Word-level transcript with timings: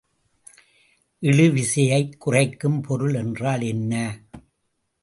இழுவிசையைக் 1.23 2.17
குறைக்கும் 2.17 2.81
பொருள் 2.81 3.13
என்றால் 3.13 3.61
என்ன? 3.61 3.93